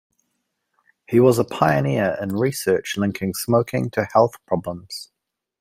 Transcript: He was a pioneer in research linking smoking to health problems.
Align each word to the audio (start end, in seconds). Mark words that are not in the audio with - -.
He 1.05 1.19
was 1.19 1.37
a 1.37 1.43
pioneer 1.43 2.17
in 2.19 2.29
research 2.35 2.97
linking 2.97 3.35
smoking 3.35 3.91
to 3.91 4.05
health 4.11 4.33
problems. 4.47 5.11